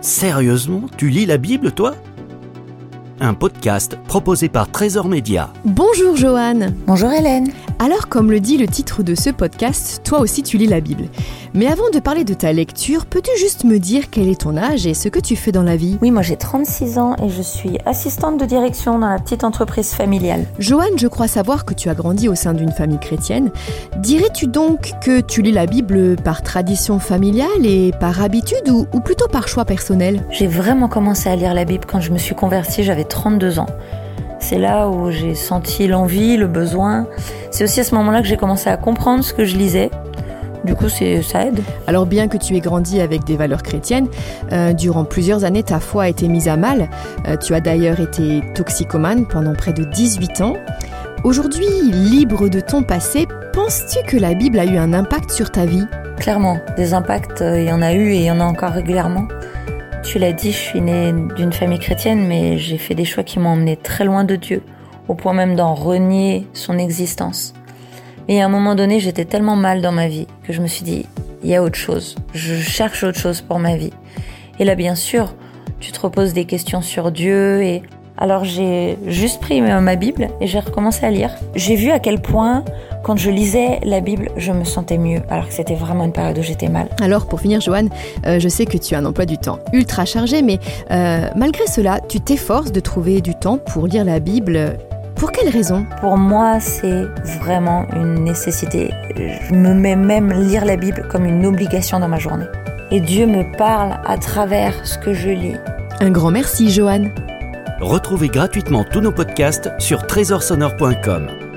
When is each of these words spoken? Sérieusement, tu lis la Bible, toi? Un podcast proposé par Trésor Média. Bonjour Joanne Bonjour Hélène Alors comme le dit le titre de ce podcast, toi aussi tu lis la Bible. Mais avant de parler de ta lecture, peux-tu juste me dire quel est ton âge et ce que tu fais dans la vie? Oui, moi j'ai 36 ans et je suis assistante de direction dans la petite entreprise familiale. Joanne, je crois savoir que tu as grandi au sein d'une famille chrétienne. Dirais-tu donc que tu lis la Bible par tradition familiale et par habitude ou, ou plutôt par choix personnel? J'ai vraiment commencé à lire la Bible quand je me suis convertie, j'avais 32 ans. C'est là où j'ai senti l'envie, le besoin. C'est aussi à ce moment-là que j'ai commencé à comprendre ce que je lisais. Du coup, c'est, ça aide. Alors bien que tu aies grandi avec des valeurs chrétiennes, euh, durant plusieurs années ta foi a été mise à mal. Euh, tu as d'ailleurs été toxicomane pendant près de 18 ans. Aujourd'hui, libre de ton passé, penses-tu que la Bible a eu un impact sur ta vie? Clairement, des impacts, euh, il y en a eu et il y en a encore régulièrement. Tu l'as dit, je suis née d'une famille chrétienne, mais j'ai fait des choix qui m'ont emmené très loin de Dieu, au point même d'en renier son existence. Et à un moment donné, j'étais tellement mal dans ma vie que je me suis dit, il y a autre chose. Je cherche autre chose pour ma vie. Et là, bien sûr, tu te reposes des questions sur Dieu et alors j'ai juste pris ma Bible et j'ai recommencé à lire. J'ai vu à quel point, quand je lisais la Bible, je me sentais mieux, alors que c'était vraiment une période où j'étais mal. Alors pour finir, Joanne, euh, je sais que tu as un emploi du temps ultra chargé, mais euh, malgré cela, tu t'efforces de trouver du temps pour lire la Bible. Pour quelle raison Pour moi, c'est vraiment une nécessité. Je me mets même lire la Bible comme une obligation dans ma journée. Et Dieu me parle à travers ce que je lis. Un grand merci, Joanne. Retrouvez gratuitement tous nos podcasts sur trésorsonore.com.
Sérieusement, 0.00 0.82
tu 0.96 1.10
lis 1.10 1.26
la 1.26 1.36
Bible, 1.36 1.72
toi? 1.72 1.94
Un 3.20 3.34
podcast 3.34 3.98
proposé 4.08 4.48
par 4.48 4.70
Trésor 4.70 5.08
Média. 5.08 5.52
Bonjour 5.66 6.16
Joanne 6.16 6.74
Bonjour 6.86 7.12
Hélène 7.12 7.50
Alors 7.82 8.10
comme 8.10 8.30
le 8.30 8.40
dit 8.40 8.58
le 8.58 8.66
titre 8.66 9.02
de 9.02 9.14
ce 9.14 9.30
podcast, 9.30 10.02
toi 10.04 10.20
aussi 10.20 10.42
tu 10.42 10.58
lis 10.58 10.66
la 10.66 10.82
Bible. 10.82 11.04
Mais 11.54 11.66
avant 11.66 11.88
de 11.88 11.98
parler 11.98 12.24
de 12.24 12.34
ta 12.34 12.52
lecture, 12.52 13.06
peux-tu 13.06 13.30
juste 13.38 13.64
me 13.64 13.78
dire 13.78 14.10
quel 14.10 14.28
est 14.28 14.42
ton 14.42 14.58
âge 14.58 14.86
et 14.86 14.92
ce 14.92 15.08
que 15.08 15.18
tu 15.18 15.34
fais 15.34 15.50
dans 15.50 15.62
la 15.62 15.76
vie? 15.76 15.96
Oui, 16.02 16.10
moi 16.10 16.20
j'ai 16.20 16.36
36 16.36 16.98
ans 16.98 17.16
et 17.24 17.30
je 17.30 17.40
suis 17.40 17.78
assistante 17.86 18.38
de 18.38 18.44
direction 18.44 18.98
dans 18.98 19.08
la 19.08 19.18
petite 19.18 19.44
entreprise 19.44 19.92
familiale. 19.92 20.44
Joanne, 20.58 20.98
je 20.98 21.06
crois 21.06 21.26
savoir 21.26 21.64
que 21.64 21.72
tu 21.72 21.88
as 21.88 21.94
grandi 21.94 22.28
au 22.28 22.34
sein 22.34 22.52
d'une 22.52 22.70
famille 22.70 23.00
chrétienne. 23.00 23.50
Dirais-tu 23.96 24.46
donc 24.46 24.92
que 25.02 25.22
tu 25.22 25.40
lis 25.40 25.50
la 25.50 25.64
Bible 25.64 26.16
par 26.16 26.42
tradition 26.42 26.98
familiale 26.98 27.64
et 27.64 27.92
par 27.98 28.20
habitude 28.20 28.68
ou, 28.68 28.86
ou 28.92 29.00
plutôt 29.00 29.26
par 29.26 29.48
choix 29.48 29.64
personnel? 29.64 30.22
J'ai 30.28 30.48
vraiment 30.48 30.88
commencé 30.88 31.30
à 31.30 31.36
lire 31.36 31.54
la 31.54 31.64
Bible 31.64 31.86
quand 31.90 32.02
je 32.02 32.12
me 32.12 32.18
suis 32.18 32.34
convertie, 32.34 32.84
j'avais 32.84 33.04
32 33.04 33.58
ans. 33.58 33.68
C'est 34.40 34.58
là 34.58 34.88
où 34.88 35.10
j'ai 35.10 35.34
senti 35.34 35.86
l'envie, 35.86 36.36
le 36.36 36.46
besoin. 36.48 37.06
C'est 37.50 37.64
aussi 37.64 37.80
à 37.80 37.84
ce 37.84 37.94
moment-là 37.96 38.22
que 38.22 38.28
j'ai 38.28 38.36
commencé 38.36 38.68
à 38.68 38.76
comprendre 38.76 39.24
ce 39.24 39.32
que 39.32 39.44
je 39.44 39.56
lisais. 39.56 39.90
Du 40.64 40.74
coup, 40.74 40.88
c'est, 40.88 41.22
ça 41.22 41.46
aide. 41.46 41.60
Alors 41.86 42.06
bien 42.06 42.28
que 42.28 42.36
tu 42.36 42.54
aies 42.54 42.60
grandi 42.60 43.00
avec 43.00 43.24
des 43.24 43.36
valeurs 43.36 43.62
chrétiennes, 43.62 44.08
euh, 44.52 44.72
durant 44.72 45.04
plusieurs 45.04 45.44
années 45.44 45.62
ta 45.62 45.80
foi 45.80 46.04
a 46.04 46.08
été 46.08 46.28
mise 46.28 46.48
à 46.48 46.56
mal. 46.56 46.88
Euh, 47.26 47.36
tu 47.36 47.54
as 47.54 47.60
d'ailleurs 47.60 47.98
été 47.98 48.42
toxicomane 48.54 49.26
pendant 49.26 49.54
près 49.54 49.72
de 49.72 49.84
18 49.84 50.40
ans. 50.42 50.54
Aujourd'hui, 51.24 51.66
libre 51.90 52.48
de 52.48 52.60
ton 52.60 52.82
passé, 52.82 53.26
penses-tu 53.52 53.98
que 54.06 54.16
la 54.16 54.34
Bible 54.34 54.58
a 54.58 54.64
eu 54.64 54.76
un 54.76 54.92
impact 54.92 55.30
sur 55.30 55.50
ta 55.50 55.64
vie? 55.64 55.86
Clairement, 56.18 56.58
des 56.76 56.92
impacts, 56.92 57.40
euh, 57.40 57.60
il 57.60 57.66
y 57.66 57.72
en 57.72 57.80
a 57.80 57.94
eu 57.94 58.10
et 58.12 58.16
il 58.16 58.24
y 58.24 58.30
en 58.30 58.40
a 58.40 58.44
encore 58.44 58.72
régulièrement. 58.72 59.26
Tu 60.02 60.18
l'as 60.18 60.32
dit, 60.32 60.52
je 60.52 60.56
suis 60.56 60.80
née 60.80 61.12
d'une 61.36 61.52
famille 61.52 61.78
chrétienne, 61.78 62.26
mais 62.26 62.58
j'ai 62.58 62.78
fait 62.78 62.94
des 62.94 63.04
choix 63.04 63.22
qui 63.22 63.38
m'ont 63.38 63.50
emmené 63.50 63.76
très 63.76 64.04
loin 64.04 64.24
de 64.24 64.36
Dieu, 64.36 64.62
au 65.10 65.14
point 65.14 65.32
même 65.32 65.56
d'en 65.56 65.74
renier 65.74 66.46
son 66.52 66.78
existence. 66.78 67.52
Et 68.28 68.40
à 68.40 68.44
un 68.44 68.48
moment 68.48 68.76
donné, 68.76 69.00
j'étais 69.00 69.24
tellement 69.24 69.56
mal 69.56 69.82
dans 69.82 69.90
ma 69.90 70.06
vie 70.06 70.28
que 70.44 70.52
je 70.52 70.62
me 70.62 70.68
suis 70.68 70.84
dit, 70.84 71.04
il 71.42 71.50
y 71.50 71.56
a 71.56 71.64
autre 71.64 71.74
chose. 71.74 72.14
Je 72.32 72.54
cherche 72.54 73.02
autre 73.02 73.18
chose 73.18 73.40
pour 73.40 73.58
ma 73.58 73.74
vie. 73.74 73.92
Et 74.60 74.64
là, 74.64 74.76
bien 74.76 74.94
sûr, 74.94 75.34
tu 75.80 75.90
te 75.90 75.98
reposes 75.98 76.32
des 76.32 76.44
questions 76.44 76.80
sur 76.80 77.10
Dieu 77.10 77.60
et 77.60 77.82
alors 78.18 78.44
j'ai 78.44 78.98
juste 79.06 79.40
pris 79.40 79.60
ma 79.62 79.96
Bible 79.96 80.28
et 80.40 80.46
j'ai 80.46 80.60
recommencé 80.60 81.06
à 81.06 81.10
lire. 81.10 81.34
J'ai 81.56 81.74
vu 81.74 81.90
à 81.90 81.98
quel 81.98 82.20
point, 82.20 82.64
quand 83.02 83.16
je 83.16 83.30
lisais 83.30 83.80
la 83.82 84.00
Bible, 84.00 84.28
je 84.36 84.52
me 84.52 84.64
sentais 84.64 84.98
mieux, 84.98 85.22
alors 85.28 85.48
que 85.48 85.54
c'était 85.54 85.74
vraiment 85.74 86.04
une 86.04 86.12
période 86.12 86.38
où 86.38 86.42
j'étais 86.42 86.68
mal. 86.68 86.88
Alors 87.00 87.26
pour 87.26 87.40
finir, 87.40 87.60
Joanne, 87.60 87.88
euh, 88.26 88.38
je 88.38 88.48
sais 88.48 88.66
que 88.66 88.76
tu 88.76 88.94
as 88.94 88.98
un 88.98 89.06
emploi 89.06 89.24
du 89.24 89.38
temps 89.38 89.58
ultra 89.72 90.04
chargé, 90.04 90.42
mais 90.42 90.58
euh, 90.90 91.28
malgré 91.34 91.66
cela, 91.66 91.98
tu 92.08 92.20
t'efforces 92.20 92.70
de 92.70 92.80
trouver 92.80 93.22
du 93.22 93.34
temps 93.34 93.56
pour 93.56 93.86
lire 93.86 94.04
la 94.04 94.20
Bible. 94.20 94.76
Pour 95.20 95.32
quelle 95.32 95.50
raison 95.50 95.84
Pour 96.00 96.16
moi, 96.16 96.60
c'est 96.60 97.04
vraiment 97.42 97.86
une 97.94 98.24
nécessité. 98.24 98.90
Je 99.14 99.54
me 99.54 99.74
mets 99.74 99.94
même 99.94 100.32
lire 100.32 100.64
la 100.64 100.76
Bible 100.76 101.06
comme 101.10 101.26
une 101.26 101.44
obligation 101.44 102.00
dans 102.00 102.08
ma 102.08 102.18
journée. 102.18 102.46
Et 102.90 103.00
Dieu 103.00 103.26
me 103.26 103.44
parle 103.58 104.00
à 104.06 104.16
travers 104.16 104.86
ce 104.86 104.96
que 104.96 105.12
je 105.12 105.28
lis. 105.28 105.56
Un 106.00 106.10
grand 106.10 106.30
merci, 106.30 106.70
Joanne. 106.70 107.10
Retrouvez 107.82 108.28
gratuitement 108.28 108.82
tous 108.82 109.02
nos 109.02 109.12
podcasts 109.12 109.70
sur 109.78 110.06
trésorsonore.com. 110.06 111.49